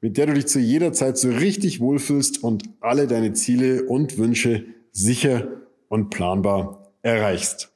mit 0.00 0.16
der 0.16 0.26
du 0.26 0.34
dich 0.34 0.46
zu 0.46 0.60
jeder 0.60 0.92
Zeit 0.92 1.18
so 1.18 1.28
richtig 1.28 1.80
wohlfühlst 1.80 2.42
und 2.42 2.64
alle 2.80 3.06
deine 3.06 3.32
Ziele 3.32 3.84
und 3.84 4.18
Wünsche 4.18 4.64
sicher 4.92 5.48
und 5.88 6.10
planbar 6.10 6.92
erreichst. 7.02 7.70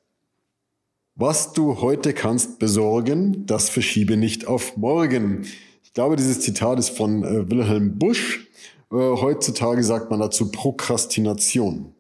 Was 1.15 1.53
du 1.53 1.81
heute 1.81 2.15
kannst 2.15 2.59
besorgen, 2.59 3.45
das 3.47 3.69
verschiebe 3.69 4.17
nicht 4.17 4.47
auf 4.47 4.77
morgen. 4.77 5.47
Ich 5.83 5.93
glaube, 5.93 6.17
dieses 6.17 6.41
Zitat 6.41 6.79
ist 6.79 6.91
von 6.91 7.23
äh, 7.23 7.51
Wilhelm 7.51 7.99
Busch. 7.99 8.49
Äh, 8.91 8.97
heutzutage 8.97 9.83
sagt 9.83 10.11
man 10.11 10.21
dazu 10.21 10.51
Prokrastination. 10.51 11.95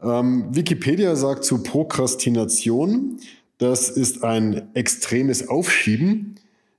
Ähm, 0.00 0.46
Wikipedia 0.50 1.16
sagt 1.16 1.44
zu 1.44 1.62
Prokrastination, 1.62 3.18
das 3.58 3.90
ist 3.90 4.22
ein 4.22 4.74
extremes 4.74 5.48
Aufschieben 5.48 6.38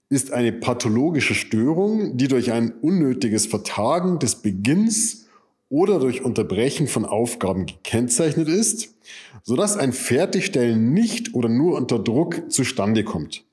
ist 0.10 0.32
eine 0.32 0.54
pathologische 0.54 1.36
Störung, 1.36 2.18
die 2.18 2.28
durch 2.28 2.52
ein 2.52 2.72
unnötiges 2.82 3.46
Vertagen 3.46 4.20
des 4.20 4.36
Beginns 4.36 5.28
oder 5.70 6.00
durch 6.00 6.24
Unterbrechen 6.24 6.88
von 6.88 7.06
Aufgaben 7.06 7.66
gekennzeichnet 7.66 8.48
ist, 8.48 8.96
sodass 9.44 9.76
ein 9.76 9.92
Fertigstellen 9.92 10.94
nicht 10.94 11.34
oder 11.34 11.50
nur 11.50 11.78
unter 11.78 12.00
Druck 12.00 12.52
zustande 12.52 13.04
kommt. 13.04 13.44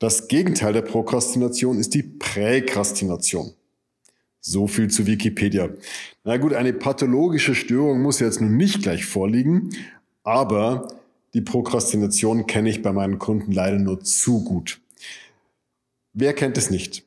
Das 0.00 0.28
Gegenteil 0.28 0.72
der 0.72 0.82
Prokrastination 0.82 1.78
ist 1.78 1.94
die 1.94 2.02
Präkrastination. 2.02 3.52
So 4.40 4.66
viel 4.66 4.88
zu 4.88 5.06
Wikipedia. 5.06 5.68
Na 6.24 6.38
gut, 6.38 6.54
eine 6.54 6.72
pathologische 6.72 7.54
Störung 7.54 8.00
muss 8.00 8.18
jetzt 8.18 8.40
nun 8.40 8.56
nicht 8.56 8.82
gleich 8.82 9.04
vorliegen, 9.04 9.70
aber 10.24 10.88
die 11.34 11.42
Prokrastination 11.42 12.46
kenne 12.46 12.70
ich 12.70 12.82
bei 12.82 12.92
meinen 12.92 13.18
Kunden 13.18 13.52
leider 13.52 13.78
nur 13.78 14.00
zu 14.00 14.42
gut. 14.42 14.79
Wer 16.12 16.32
kennt 16.32 16.58
es 16.58 16.70
nicht? 16.70 17.04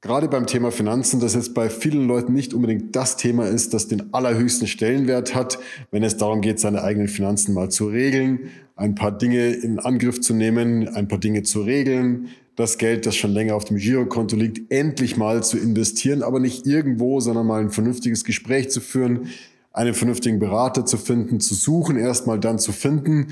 Gerade 0.00 0.28
beim 0.28 0.46
Thema 0.46 0.70
Finanzen, 0.70 1.20
das 1.20 1.34
jetzt 1.34 1.54
bei 1.54 1.70
vielen 1.70 2.06
Leuten 2.06 2.34
nicht 2.34 2.52
unbedingt 2.52 2.94
das 2.94 3.16
Thema 3.16 3.46
ist, 3.46 3.72
das 3.72 3.88
den 3.88 4.12
allerhöchsten 4.12 4.66
Stellenwert 4.66 5.34
hat, 5.34 5.58
wenn 5.90 6.02
es 6.02 6.18
darum 6.18 6.42
geht, 6.42 6.60
seine 6.60 6.82
eigenen 6.82 7.08
Finanzen 7.08 7.54
mal 7.54 7.70
zu 7.70 7.86
regeln, 7.86 8.50
ein 8.76 8.94
paar 8.94 9.12
Dinge 9.16 9.48
in 9.48 9.78
Angriff 9.78 10.20
zu 10.20 10.34
nehmen, 10.34 10.88
ein 10.88 11.08
paar 11.08 11.18
Dinge 11.18 11.42
zu 11.42 11.62
regeln, 11.62 12.28
das 12.56 12.78
Geld, 12.78 13.06
das 13.06 13.16
schon 13.16 13.32
länger 13.32 13.54
auf 13.54 13.64
dem 13.64 13.78
Girokonto 13.78 14.36
liegt, 14.36 14.70
endlich 14.70 15.16
mal 15.16 15.42
zu 15.42 15.58
investieren, 15.58 16.22
aber 16.22 16.38
nicht 16.38 16.66
irgendwo, 16.66 17.20
sondern 17.20 17.46
mal 17.46 17.62
ein 17.62 17.70
vernünftiges 17.70 18.24
Gespräch 18.24 18.70
zu 18.70 18.80
führen, 18.80 19.28
einen 19.72 19.94
vernünftigen 19.94 20.38
Berater 20.38 20.84
zu 20.84 20.98
finden, 20.98 21.40
zu 21.40 21.54
suchen, 21.54 21.96
erstmal 21.96 22.38
dann 22.38 22.58
zu 22.58 22.72
finden. 22.72 23.28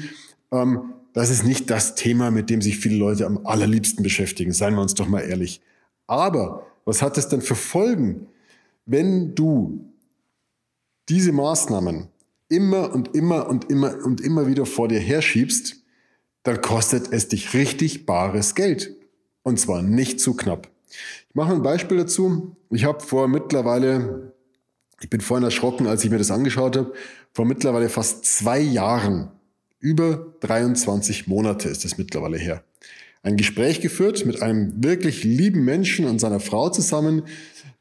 Ähm, 0.51 0.92
das 1.13 1.31
ist 1.31 1.45
nicht 1.45 1.71
das 1.71 1.95
Thema, 1.95 2.31
mit 2.31 2.51
dem 2.51 2.63
sich 2.63 2.79
viele 2.79 2.97
Leute 2.97 3.27
am 3.27 3.47
allerliebsten 3.47 4.03
beschäftigen, 4.03 4.53
seien 4.53 4.75
wir 4.75 4.83
uns 4.83 4.95
doch 4.95 5.09
mal 5.09 5.21
ehrlich. 5.21 5.61
Aber 6.07 6.67
was 6.85 7.03
hat 7.03 7.19
es 7.19 7.29
denn 7.29 7.43
für 7.43 7.55
Folgen, 7.55 8.27
wenn 8.87 9.34
du 9.34 9.93
diese 11.09 11.33
Maßnahmen 11.33 12.09
immer 12.49 12.93
und 12.93 13.15
immer 13.15 13.49
und 13.49 13.71
immer 13.71 13.95
und 14.05 14.21
immer 14.21 14.47
wieder 14.47 14.67
vor 14.67 14.89
dir 14.89 15.01
herschiebst, 15.01 15.77
dann 16.43 16.61
kostet 16.61 17.12
es 17.12 17.28
dich 17.28 17.55
richtig 17.55 18.06
bares 18.06 18.55
Geld. 18.55 18.97
Und 19.43 19.59
zwar 19.59 19.83
nicht 19.83 20.21
zu 20.21 20.34
knapp. 20.34 20.69
Ich 21.28 21.34
mache 21.34 21.53
ein 21.53 21.62
Beispiel 21.62 21.99
dazu. 21.99 22.56
Ich 22.71 22.84
habe 22.84 23.01
vor 23.01 23.28
mittlerweile, 23.28 24.33
ich 25.01 25.11
bin 25.11 25.21
vorhin 25.21 25.45
erschrocken, 25.45 25.87
als 25.87 26.05
ich 26.05 26.11
mir 26.11 26.19
das 26.19 26.31
angeschaut 26.31 26.77
habe, 26.77 26.93
vor 27.33 27.45
mittlerweile 27.45 27.89
fast 27.89 28.25
zwei 28.25 28.61
Jahren 28.61 29.31
über 29.82 30.34
23 30.41 31.26
Monate 31.26 31.69
ist 31.69 31.84
es 31.84 31.98
mittlerweile 31.98 32.38
her. 32.38 32.62
Ein 33.25 33.37
Gespräch 33.37 33.81
geführt 33.81 34.25
mit 34.25 34.41
einem 34.41 34.82
wirklich 34.82 35.25
lieben 35.25 35.65
Menschen 35.65 36.06
und 36.06 36.20
seiner 36.20 36.41
Frau 36.41 36.70
zusammen. 36.70 37.25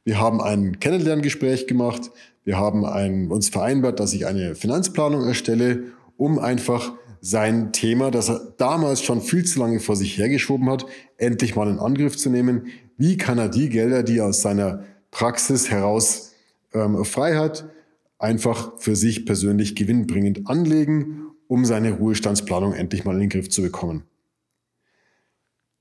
Wir 0.04 0.20
haben 0.20 0.42
ein 0.42 0.80
Kennenlerngespräch 0.80 1.68
gemacht. 1.68 2.10
Wir 2.44 2.58
haben 2.58 2.86
ein, 2.86 3.32
uns 3.32 3.50
vereinbart, 3.50 4.00
dass 4.00 4.14
ich 4.14 4.26
eine 4.26 4.56
Finanzplanung 4.56 5.28
erstelle, 5.28 5.84
um 6.18 6.40
einfach 6.40 6.92
sein 7.22 7.72
Thema, 7.72 8.10
das 8.10 8.30
er 8.30 8.54
damals 8.58 9.04
schon 9.04 9.22
viel 9.22 9.46
zu 9.46 9.60
lange 9.60 9.80
vor 9.80 9.96
sich 9.96 10.18
hergeschoben 10.18 10.72
hat, 10.72 10.88
endlich 11.18 11.56
mal 11.56 11.70
in 11.70 11.78
Angriff 11.78 12.18
zu 12.18 12.32
nehmen. 12.32 12.68
Wie 12.98 13.16
kann 13.16 13.38
er 13.38 13.48
die 13.48 13.70
Gelder, 13.70 14.02
die 14.02 14.18
er 14.18 14.26
aus 14.26 14.42
seiner 14.42 14.86
Praxis 15.12 15.70
heraus 15.70 16.34
ähm, 16.74 17.06
frei 17.06 17.36
hat, 17.36 17.70
einfach 18.18 18.80
für 18.80 18.96
sich 18.96 19.28
persönlich 19.28 19.76
gewinnbringend 19.76 20.48
anlegen 20.48 21.31
um 21.52 21.66
seine 21.66 21.92
Ruhestandsplanung 21.92 22.72
endlich 22.72 23.04
mal 23.04 23.16
in 23.16 23.20
den 23.20 23.30
Griff 23.30 23.50
zu 23.50 23.62
bekommen. 23.62 24.04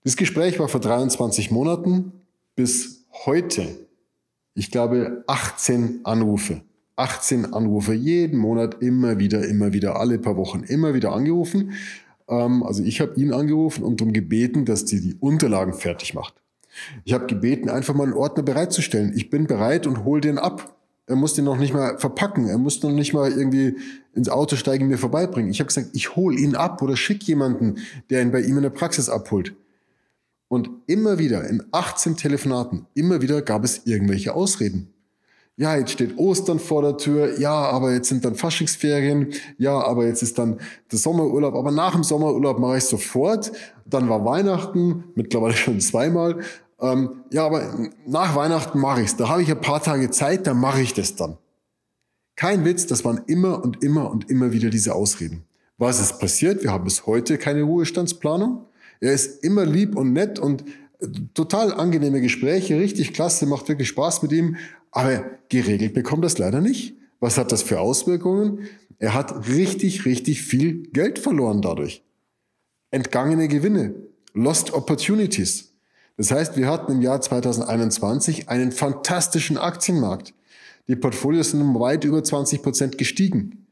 Das 0.03 0.17
Gespräch 0.17 0.59
war 0.59 0.67
vor 0.67 0.81
23 0.81 1.53
Monaten 1.53 2.11
bis 2.57 3.07
heute, 3.25 3.69
ich 4.55 4.73
glaube, 4.73 5.23
18 5.29 6.01
Anrufe. 6.03 6.63
18 6.97 7.55
Anrufe 7.55 7.95
jeden 7.95 8.37
Monat, 8.37 8.83
immer 8.83 9.21
wieder, 9.21 9.47
immer 9.47 9.73
wieder, 9.73 10.01
alle 10.01 10.19
paar 10.19 10.37
Wochen, 10.37 10.65
immer 10.65 10.93
wieder 10.93 11.13
angerufen. 11.13 11.75
Ähm, 12.27 12.65
also 12.65 12.83
ich 12.83 13.01
habe 13.01 13.15
ihn 13.15 13.33
angerufen 13.33 13.85
und 13.85 14.01
darum 14.01 14.13
gebeten, 14.13 14.65
dass 14.65 14.87
die 14.87 15.01
die 15.01 15.15
Unterlagen 15.21 15.73
fertig 15.73 16.15
macht. 16.15 16.35
Ich 17.05 17.13
habe 17.13 17.27
gebeten, 17.27 17.71
einfach 17.71 17.95
mal 17.95 18.05
einen 18.05 18.15
Ordner 18.15 18.43
bereitzustellen. 18.43 19.13
Ich 19.15 19.31
bin 19.31 19.47
bereit 19.47 19.87
und 19.87 20.03
hol 20.03 20.21
den 20.21 20.37
ab. 20.37 20.80
Er 21.11 21.17
muss 21.17 21.35
den 21.35 21.45
noch 21.45 21.59
nicht 21.59 21.75
mal 21.75 21.99
verpacken. 21.99 22.49
Er 22.49 22.57
muss 22.57 22.83
noch 22.83 22.93
nicht 22.93 23.13
mal 23.13 23.31
irgendwie 23.31 23.77
ins 24.15 24.29
Auto 24.29 24.55
steigen 24.55 24.87
mir 24.87 24.97
vorbeibringen. 24.97 25.51
Ich 25.51 25.59
habe 25.59 25.67
gesagt, 25.67 25.89
ich 25.93 26.15
hole 26.15 26.39
ihn 26.39 26.55
ab 26.55 26.83
oder 26.83 26.97
schick 26.97 27.25
jemanden, 27.25 27.79
der 28.11 28.23
ihn 28.23 28.31
bei 28.31 28.41
ihm 28.41 28.57
in 28.57 28.63
der 28.63 28.71
Praxis 28.71 29.09
abholt. 29.09 29.55
Und 30.47 30.71
immer 30.87 31.19
wieder, 31.19 31.49
in 31.49 31.65
18 31.73 32.17
Telefonaten, 32.17 32.87
immer 32.95 33.23
wieder 33.23 33.43
gab 33.43 33.65
es 33.65 33.87
irgendwelche 33.87 34.35
Ausreden. 34.35 34.93
Ja, 35.57 35.77
jetzt 35.77 35.91
steht 35.91 36.17
Ostern 36.17 36.59
vor 36.59 36.83
der 36.83 36.97
Tür. 36.97 37.39
Ja, 37.39 37.53
aber 37.53 37.93
jetzt 37.93 38.09
sind 38.09 38.25
dann 38.25 38.35
Faschingsferien. 38.35 39.35
Ja, 39.59 39.81
aber 39.81 40.07
jetzt 40.07 40.23
ist 40.23 40.39
dann 40.39 40.59
der 40.91 40.99
Sommerurlaub. 40.99 41.55
Aber 41.55 41.71
nach 41.71 41.93
dem 41.93 42.03
Sommerurlaub 42.03 42.59
mache 42.59 42.79
ich 42.79 42.85
sofort. 42.85 43.53
Dann 43.85 44.09
war 44.09 44.25
Weihnachten, 44.25 45.05
mittlerweile 45.17 45.55
schon 45.57 45.81
zweimal. 45.81 46.41
Ähm, 46.81 47.25
ja, 47.31 47.47
aber 47.47 47.91
nach 48.07 48.35
Weihnachten 48.35 48.79
mache 48.79 49.03
ich's. 49.03 49.17
Da 49.17 49.29
habe 49.29 49.43
ich 49.43 49.51
ein 49.51 49.61
paar 49.61 49.83
Tage 49.83 50.11
Zeit, 50.11 50.47
dann 50.47 50.59
mache 50.59 50.81
ich 50.81 50.95
das 50.95 51.17
dann. 51.17 51.37
Kein 52.37 52.65
Witz, 52.65 52.87
das 52.87 53.05
waren 53.05 53.21
immer 53.27 53.63
und 53.63 53.83
immer 53.83 54.11
und 54.11 54.31
immer 54.31 54.53
wieder 54.53 54.71
diese 54.71 54.95
Ausreden. 54.95 55.45
Was 55.77 56.01
ist 56.01 56.19
passiert? 56.19 56.63
Wir 56.63 56.73
haben 56.73 56.85
bis 56.85 57.07
heute 57.07 57.39
keine 57.39 57.63
Ruhestandsplanung. 57.63 58.67
Er 59.01 59.13
ist 59.13 59.45
immer 59.45 59.65
lieb 59.65 59.97
und 59.97 60.13
nett 60.13 60.39
und 60.39 60.65
äh, 61.01 61.07
total 61.35 61.73
angenehme 61.73 62.21
Gespräche, 62.21 62.79
richtig 62.79 63.13
klasse, 63.13 63.47
macht 63.47 63.69
wirklich 63.69 63.89
Spaß 63.89 64.23
mit 64.23 64.33
ihm, 64.33 64.57
aber 64.91 65.25
geregelt 65.49 65.95
bekommt 65.95 66.25
das 66.25 66.39
leider 66.39 66.61
nicht. 66.61 66.95
Was 67.19 67.37
hat 67.39 67.53
das 67.53 67.63
für 67.63 67.81
Auswirkungen? 67.81 68.69
Er 68.99 69.15
hat 69.15 69.49
richtig, 69.49 70.05
richtig 70.05 70.43
viel 70.43 70.83
Geld 70.91 71.19
verloren 71.19 71.63
dadurch. 71.63 72.05
Entgangene 72.91 73.49
Gewinne, 73.49 73.95
Lost 74.35 74.73
Opportunities. 74.73 75.70
Das 76.21 76.31
heißt, 76.31 76.59
wir 76.59 76.67
hatten 76.67 76.93
im 76.93 77.01
Jahr 77.01 77.19
2021 77.19 78.51
einen 78.51 78.73
fantastischen 78.73 79.57
Aktienmarkt. 79.57 80.35
Die 80.87 80.95
Portfolios 80.95 81.53
sind 81.53 81.63
um 81.63 81.81
weit 81.81 82.05
über 82.05 82.23
20 82.23 82.63
Prozent 82.63 82.99
gestiegen. 82.99 83.65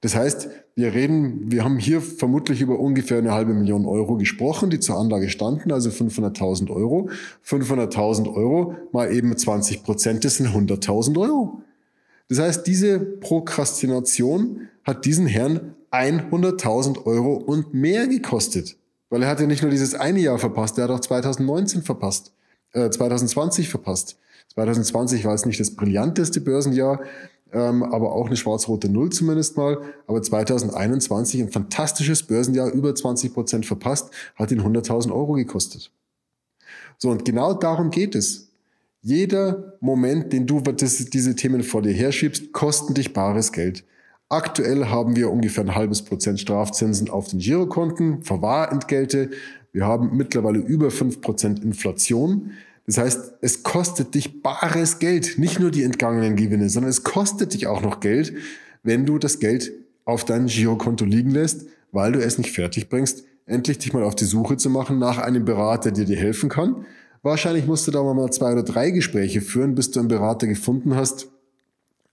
Das 0.00 0.16
heißt, 0.16 0.48
wir 0.74 0.92
reden, 0.92 1.52
wir 1.52 1.62
haben 1.62 1.78
hier 1.78 2.00
vermutlich 2.00 2.60
über 2.60 2.80
ungefähr 2.80 3.18
eine 3.18 3.30
halbe 3.30 3.54
Million 3.54 3.86
Euro 3.86 4.16
gesprochen, 4.16 4.70
die 4.70 4.80
zur 4.80 4.98
Anlage 4.98 5.28
standen, 5.28 5.70
also 5.70 5.88
500.000 5.88 6.68
Euro. 6.72 7.10
500.000 7.46 8.34
Euro 8.34 8.74
mal 8.90 9.12
eben 9.14 9.36
20 9.36 9.84
Prozent, 9.84 10.24
das 10.24 10.38
sind 10.38 10.48
100.000 10.48 11.16
Euro. 11.20 11.62
Das 12.28 12.40
heißt, 12.40 12.66
diese 12.66 12.98
Prokrastination 12.98 14.62
hat 14.82 15.04
diesen 15.04 15.28
Herrn 15.28 15.76
100.000 15.92 17.06
Euro 17.06 17.34
und 17.34 17.72
mehr 17.72 18.08
gekostet. 18.08 18.78
Weil 19.14 19.22
er 19.22 19.28
hat 19.28 19.38
ja 19.38 19.46
nicht 19.46 19.62
nur 19.62 19.70
dieses 19.70 19.94
eine 19.94 20.18
Jahr 20.18 20.38
verpasst, 20.38 20.76
er 20.76 20.84
hat 20.84 20.90
auch 20.90 20.98
2019 20.98 21.82
verpasst, 21.82 22.32
äh, 22.72 22.90
2020 22.90 23.68
verpasst. 23.68 24.18
2020 24.54 25.24
war 25.24 25.34
es 25.34 25.46
nicht 25.46 25.60
das 25.60 25.76
brillanteste 25.76 26.40
Börsenjahr, 26.40 27.00
ähm, 27.52 27.84
aber 27.84 28.10
auch 28.10 28.26
eine 28.26 28.36
schwarz-rote 28.36 28.88
Null 28.88 29.10
zumindest 29.10 29.56
mal. 29.56 29.78
Aber 30.08 30.20
2021 30.20 31.42
ein 31.42 31.52
fantastisches 31.52 32.24
Börsenjahr, 32.24 32.72
über 32.72 32.92
20 32.92 33.32
Prozent 33.32 33.66
verpasst, 33.66 34.10
hat 34.34 34.50
ihn 34.50 34.62
100.000 34.62 35.12
Euro 35.12 35.34
gekostet. 35.34 35.92
So, 36.98 37.10
und 37.10 37.24
genau 37.24 37.54
darum 37.54 37.90
geht 37.90 38.16
es. 38.16 38.48
Jeder 39.00 39.74
Moment, 39.78 40.32
den 40.32 40.48
du 40.48 40.60
diese 40.60 41.36
Themen 41.36 41.62
vor 41.62 41.82
dir 41.82 41.92
herschiebst, 41.92 42.52
kosten 42.52 42.94
dich 42.94 43.12
bares 43.12 43.52
Geld. 43.52 43.84
Aktuell 44.28 44.86
haben 44.86 45.16
wir 45.16 45.30
ungefähr 45.30 45.64
ein 45.64 45.74
halbes 45.74 46.02
Prozent 46.02 46.40
Strafzinsen 46.40 47.10
auf 47.10 47.28
den 47.28 47.38
Girokonten, 47.38 48.22
Verwahrentgelte. 48.22 49.30
Wir 49.72 49.86
haben 49.86 50.16
mittlerweile 50.16 50.58
über 50.58 50.90
fünf 50.90 51.20
Prozent 51.20 51.62
Inflation. 51.62 52.52
Das 52.86 52.98
heißt, 52.98 53.34
es 53.40 53.62
kostet 53.62 54.14
dich 54.14 54.42
bares 54.42 54.98
Geld, 54.98 55.38
nicht 55.38 55.60
nur 55.60 55.70
die 55.70 55.82
entgangenen 55.82 56.36
Gewinne, 56.36 56.68
sondern 56.68 56.90
es 56.90 57.02
kostet 57.02 57.54
dich 57.54 57.66
auch 57.66 57.82
noch 57.82 58.00
Geld, 58.00 58.34
wenn 58.82 59.06
du 59.06 59.18
das 59.18 59.38
Geld 59.38 59.72
auf 60.04 60.24
deinem 60.24 60.46
Girokonto 60.46 61.04
liegen 61.04 61.30
lässt, 61.30 61.66
weil 61.92 62.12
du 62.12 62.20
es 62.20 62.38
nicht 62.38 62.52
fertig 62.52 62.88
bringst, 62.88 63.24
endlich 63.46 63.78
dich 63.78 63.92
mal 63.92 64.02
auf 64.02 64.14
die 64.14 64.24
Suche 64.24 64.56
zu 64.56 64.68
machen 64.68 64.98
nach 64.98 65.18
einem 65.18 65.44
Berater, 65.44 65.92
der 65.92 66.04
dir 66.04 66.16
helfen 66.16 66.48
kann. 66.48 66.84
Wahrscheinlich 67.22 67.66
musst 67.66 67.86
du 67.86 67.90
da 67.90 68.02
mal 68.02 68.30
zwei 68.30 68.52
oder 68.52 68.62
drei 68.62 68.90
Gespräche 68.90 69.40
führen, 69.40 69.74
bis 69.74 69.90
du 69.90 70.00
einen 70.00 70.08
Berater 70.08 70.46
gefunden 70.46 70.94
hast, 70.94 71.28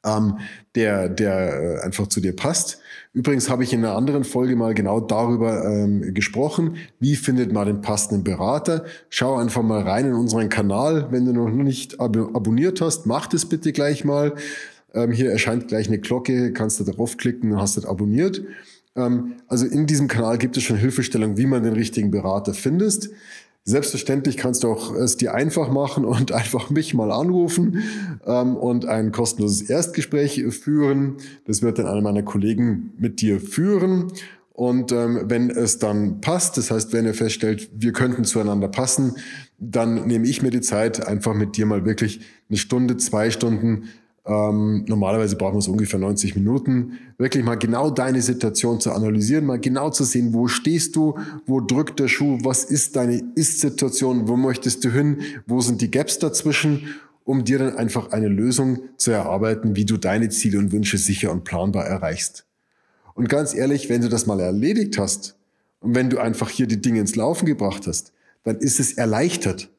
ähm, 0.05 0.39
der, 0.75 1.09
der 1.09 1.79
äh, 1.79 1.79
einfach 1.81 2.07
zu 2.07 2.21
dir 2.21 2.35
passt. 2.35 2.79
Übrigens 3.13 3.49
habe 3.49 3.63
ich 3.63 3.73
in 3.73 3.83
einer 3.83 3.95
anderen 3.95 4.23
Folge 4.23 4.55
mal 4.55 4.73
genau 4.73 4.99
darüber 4.99 5.65
ähm, 5.65 6.13
gesprochen, 6.13 6.77
wie 6.99 7.15
findet 7.15 7.51
man 7.51 7.67
den 7.67 7.81
passenden 7.81 8.23
Berater. 8.23 8.85
Schau 9.09 9.35
einfach 9.35 9.63
mal 9.63 9.81
rein 9.81 10.05
in 10.05 10.13
unseren 10.13 10.49
Kanal. 10.49 11.07
Wenn 11.11 11.25
du 11.25 11.33
noch 11.33 11.49
nicht 11.49 11.99
ab 11.99 12.15
abonniert 12.15 12.81
hast, 12.81 13.05
mach 13.05 13.27
das 13.27 13.45
bitte 13.45 13.73
gleich 13.73 14.05
mal. 14.05 14.33
Ähm, 14.93 15.11
hier 15.11 15.31
erscheint 15.31 15.67
gleich 15.67 15.87
eine 15.87 15.99
Glocke, 15.99 16.53
kannst 16.53 16.79
du 16.79 16.83
darauf 16.83 17.17
klicken, 17.17 17.51
und 17.51 17.61
hast 17.61 17.77
du 17.77 17.87
abonniert. 17.87 18.41
Ähm, 18.95 19.35
also 19.47 19.65
in 19.65 19.87
diesem 19.87 20.07
Kanal 20.07 20.37
gibt 20.37 20.57
es 20.57 20.63
schon 20.63 20.77
Hilfestellung, 20.77 21.37
wie 21.37 21.45
man 21.45 21.63
den 21.63 21.73
richtigen 21.73 22.11
Berater 22.11 22.53
findest. 22.53 23.09
Selbstverständlich 23.63 24.37
kannst 24.37 24.63
du 24.63 24.71
auch 24.71 24.93
es 24.95 25.17
dir 25.17 25.35
einfach 25.35 25.69
machen 25.69 26.03
und 26.03 26.31
einfach 26.31 26.69
mich 26.69 26.93
mal 26.93 27.11
anrufen 27.11 27.83
ähm, 28.25 28.55
und 28.55 28.85
ein 28.85 29.11
kostenloses 29.11 29.69
Erstgespräch 29.69 30.43
führen. 30.49 31.17
Das 31.45 31.61
wird 31.61 31.79
dann 31.79 31.87
einer 31.87 32.01
meiner 32.01 32.23
Kollegen 32.23 32.93
mit 32.97 33.21
dir 33.21 33.39
führen. 33.39 34.11
Und 34.53 34.91
ähm, 34.91 35.21
wenn 35.25 35.49
es 35.49 35.79
dann 35.79 36.21
passt, 36.21 36.57
das 36.57 36.71
heißt, 36.71 36.91
wenn 36.93 37.05
er 37.05 37.13
feststellt, 37.13 37.69
wir 37.73 37.93
könnten 37.93 38.25
zueinander 38.25 38.67
passen, 38.67 39.15
dann 39.57 40.07
nehme 40.07 40.27
ich 40.27 40.41
mir 40.41 40.51
die 40.51 40.61
Zeit, 40.61 41.07
einfach 41.07 41.33
mit 41.33 41.55
dir 41.55 41.65
mal 41.65 41.85
wirklich 41.85 42.21
eine 42.49 42.57
Stunde, 42.57 42.97
zwei 42.97 43.31
Stunden 43.31 43.89
ähm, 44.25 44.85
normalerweise 44.87 45.35
brauchen 45.35 45.55
wir 45.55 45.59
es 45.59 45.67
ungefähr 45.67 45.99
90 45.99 46.35
Minuten, 46.35 46.99
wirklich 47.17 47.43
mal 47.43 47.55
genau 47.55 47.89
deine 47.89 48.21
Situation 48.21 48.79
zu 48.79 48.91
analysieren, 48.91 49.45
mal 49.45 49.59
genau 49.59 49.89
zu 49.89 50.03
sehen, 50.03 50.33
wo 50.33 50.47
stehst 50.47 50.95
du, 50.95 51.17
wo 51.47 51.59
drückt 51.59 51.99
der 51.99 52.07
Schuh, 52.07 52.37
was 52.43 52.63
ist 52.63 52.95
deine 52.95 53.23
Ist-Situation, 53.35 54.27
wo 54.27 54.37
möchtest 54.37 54.83
du 54.85 54.91
hin, 54.91 55.21
wo 55.47 55.61
sind 55.61 55.81
die 55.81 55.89
Gaps 55.89 56.19
dazwischen, 56.19 56.95
um 57.23 57.43
dir 57.45 57.59
dann 57.59 57.75
einfach 57.75 58.11
eine 58.11 58.27
Lösung 58.27 58.79
zu 58.97 59.11
erarbeiten, 59.11 59.75
wie 59.75 59.85
du 59.85 59.97
deine 59.97 60.29
Ziele 60.29 60.59
und 60.59 60.71
Wünsche 60.71 60.97
sicher 60.97 61.31
und 61.31 61.43
planbar 61.43 61.85
erreichst. 61.85 62.45
Und 63.15 63.27
ganz 63.27 63.55
ehrlich, 63.55 63.89
wenn 63.89 64.01
du 64.01 64.09
das 64.09 64.27
mal 64.27 64.39
erledigt 64.39 64.97
hast 64.99 65.35
und 65.79 65.95
wenn 65.95 66.09
du 66.09 66.19
einfach 66.19 66.49
hier 66.49 66.67
die 66.67 66.81
Dinge 66.81 66.99
ins 66.99 67.15
Laufen 67.15 67.45
gebracht 67.45 67.87
hast, 67.87 68.13
dann 68.43 68.57
ist 68.57 68.79
es 68.79 68.93
erleichtert. 68.93 69.69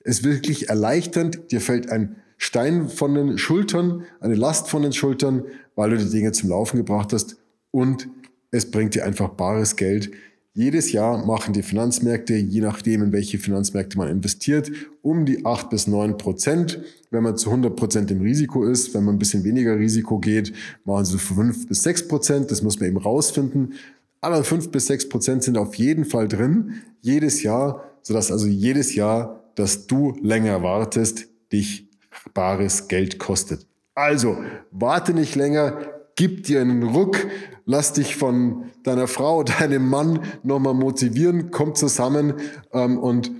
Es 0.00 0.20
ist 0.20 0.24
wirklich 0.24 0.68
erleichternd, 0.68 1.50
dir 1.50 1.60
fällt 1.60 1.90
ein 1.90 2.16
Stein 2.38 2.88
von 2.88 3.14
den 3.14 3.36
Schultern, 3.36 4.04
eine 4.20 4.36
Last 4.36 4.68
von 4.68 4.82
den 4.82 4.92
Schultern, 4.92 5.42
weil 5.74 5.90
du 5.90 5.98
die 5.98 6.08
Dinge 6.08 6.32
zum 6.32 6.48
Laufen 6.48 6.76
gebracht 6.76 7.12
hast 7.12 7.36
und 7.72 8.08
es 8.50 8.70
bringt 8.70 8.94
dir 8.94 9.04
einfach 9.04 9.30
bares 9.30 9.76
Geld. 9.76 10.10
Jedes 10.54 10.90
Jahr 10.92 11.24
machen 11.24 11.52
die 11.52 11.62
Finanzmärkte, 11.62 12.34
je 12.34 12.60
nachdem, 12.60 13.02
in 13.02 13.12
welche 13.12 13.38
Finanzmärkte 13.38 13.98
man 13.98 14.08
investiert, 14.08 14.72
um 15.02 15.24
die 15.26 15.44
8 15.44 15.68
bis 15.70 15.86
9 15.86 16.16
Prozent. 16.16 16.80
Wenn 17.10 17.22
man 17.22 17.36
zu 17.36 17.50
100 17.50 17.76
Prozent 17.76 18.10
im 18.10 18.22
Risiko 18.22 18.64
ist, 18.64 18.94
wenn 18.94 19.04
man 19.04 19.16
ein 19.16 19.18
bisschen 19.18 19.44
weniger 19.44 19.78
Risiko 19.78 20.18
geht, 20.18 20.52
machen 20.84 21.04
sie 21.04 21.18
5 21.18 21.68
bis 21.68 21.82
6 21.82 22.08
Prozent. 22.08 22.50
Das 22.50 22.62
muss 22.62 22.80
man 22.80 22.88
eben 22.88 22.96
rausfinden. 22.96 23.74
Aber 24.20 24.42
5 24.42 24.70
bis 24.70 24.86
6 24.86 25.08
Prozent 25.08 25.44
sind 25.44 25.56
auf 25.58 25.74
jeden 25.74 26.04
Fall 26.04 26.26
drin, 26.26 26.74
jedes 27.00 27.42
Jahr, 27.42 27.84
sodass 28.02 28.32
also 28.32 28.46
jedes 28.46 28.94
Jahr, 28.94 29.44
dass 29.54 29.86
du 29.86 30.16
länger 30.22 30.62
wartest, 30.62 31.28
dich 31.52 31.87
bares 32.34 32.88
Geld 32.88 33.18
kostet. 33.18 33.66
Also, 33.94 34.36
warte 34.70 35.12
nicht 35.12 35.34
länger, 35.34 35.78
gib 36.14 36.44
dir 36.44 36.60
einen 36.60 36.82
Ruck, 36.82 37.16
lass 37.64 37.92
dich 37.92 38.16
von 38.16 38.70
deiner 38.84 39.08
Frau, 39.08 39.42
deinem 39.42 39.88
Mann 39.88 40.20
nochmal 40.42 40.74
motivieren, 40.74 41.50
kommt 41.50 41.76
zusammen 41.76 42.34
ähm, 42.72 42.98
und 42.98 43.30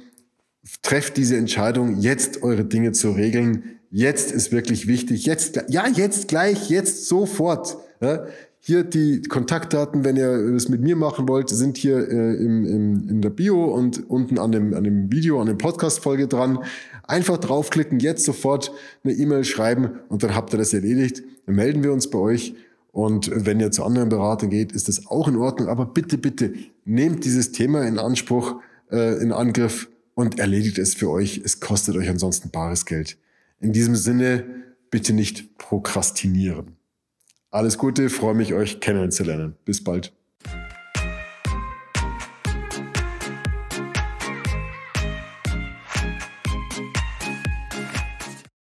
trefft 0.82 1.16
diese 1.16 1.36
Entscheidung, 1.36 1.98
jetzt 1.98 2.42
eure 2.42 2.64
Dinge 2.64 2.92
zu 2.92 3.12
regeln. 3.12 3.78
Jetzt 3.90 4.32
ist 4.32 4.52
wirklich 4.52 4.86
wichtig. 4.86 5.24
Jetzt, 5.24 5.64
ja, 5.69 5.86
jetzt 5.86 6.28
gleich, 6.28 6.69
jetzt 6.69 7.06
sofort. 7.06 7.78
Ja? 8.00 8.26
Hier 8.60 8.84
die 8.84 9.22
Kontaktdaten, 9.22 10.04
wenn 10.04 10.16
ihr 10.16 10.28
es 10.28 10.69
mit 10.69 10.82
mir 10.82 10.96
machen 10.96 11.28
wollt, 11.28 11.48
sind 11.48 11.78
hier 11.78 11.96
äh, 11.96 12.34
im, 12.34 12.66
im, 12.66 13.08
in 13.08 13.22
der 13.22 13.31
Bio 13.31 13.64
und 13.64 14.10
unten 14.10 14.38
an 14.38 14.52
dem, 14.52 14.74
an 14.74 14.84
dem 14.84 15.10
Video, 15.10 15.40
an 15.40 15.46
dem 15.46 15.58
Podcast-Folge 15.58 16.28
dran. 16.28 16.58
Einfach 17.08 17.38
draufklicken, 17.38 18.00
jetzt 18.00 18.25
sofort 18.25 18.70
eine 19.02 19.14
E-Mail 19.14 19.43
schreiben 19.43 19.99
und 20.10 20.22
dann 20.22 20.34
habt 20.34 20.52
ihr 20.52 20.58
das 20.58 20.75
erledigt. 20.75 21.22
Dann 21.46 21.55
melden 21.55 21.82
wir 21.82 21.93
uns 21.93 22.10
bei 22.10 22.19
euch. 22.19 22.55
Und 22.93 23.31
wenn 23.34 23.60
ihr 23.60 23.70
zu 23.70 23.82
anderen 23.82 24.10
Beratern 24.10 24.50
geht, 24.50 24.72
ist 24.72 24.88
das 24.88 25.06
auch 25.06 25.26
in 25.26 25.37
Ordnung. 25.37 25.69
Aber 25.69 25.87
bitte, 25.87 26.19
bitte 26.19 26.52
nehmt 26.84 27.25
dieses 27.25 27.50
Thema 27.50 27.87
in 27.87 27.99
Anspruch, 27.99 28.60
äh, 28.90 29.22
in 29.22 29.32
Angriff 29.32 29.88
und 30.14 30.38
erledigt 30.38 30.78
es 30.78 30.94
für 30.94 31.08
euch. 31.08 31.40
Es 31.43 31.60
kostet 31.60 31.96
euch 31.96 32.10
ansonsten 32.10 32.50
bares 32.50 32.84
Geld. 32.84 33.16
In 33.60 33.72
diesem 33.72 33.96
Sinne, 33.96 34.44
bitte 34.90 35.14
nicht 35.14 35.56
prokrastinieren. 35.56 36.76
Alles 37.50 37.78
Gute, 37.78 38.10
freue 38.10 38.34
mich, 38.34 38.52
euch 38.52 38.81
kennenzulernen. 38.81 39.56
Bis 39.64 39.82
bald. 39.82 40.12